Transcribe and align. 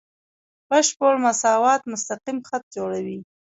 بشپړ 0.69 1.13
مساوات 1.25 1.81
مستقیم 1.91 2.37
خط 2.47 2.63
جوړوي. 2.75 3.19